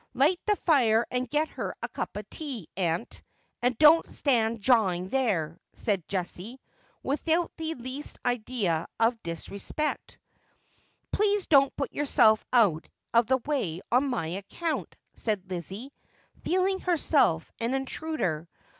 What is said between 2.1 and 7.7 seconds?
of tea, aunt, and don't stand jawing there,' said Jessie, without